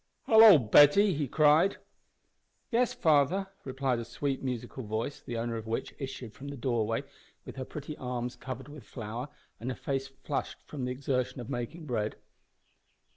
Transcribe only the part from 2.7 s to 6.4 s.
"Yes, father," replied a sweet musical voice, the owner of which issued